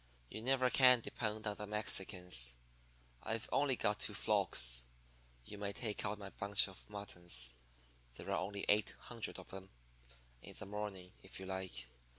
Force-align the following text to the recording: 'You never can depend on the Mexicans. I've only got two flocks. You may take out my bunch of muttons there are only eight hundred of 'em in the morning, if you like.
'You 0.31 0.41
never 0.41 0.71
can 0.71 0.99
depend 1.01 1.45
on 1.45 1.57
the 1.57 1.67
Mexicans. 1.67 2.55
I've 3.21 3.47
only 3.51 3.75
got 3.75 3.99
two 3.99 4.15
flocks. 4.15 4.85
You 5.45 5.59
may 5.59 5.73
take 5.73 6.03
out 6.07 6.17
my 6.17 6.31
bunch 6.31 6.67
of 6.67 6.89
muttons 6.89 7.53
there 8.15 8.31
are 8.31 8.39
only 8.39 8.65
eight 8.67 8.95
hundred 8.97 9.37
of 9.37 9.53
'em 9.53 9.69
in 10.41 10.55
the 10.57 10.65
morning, 10.65 11.11
if 11.21 11.39
you 11.39 11.45
like. 11.45 11.85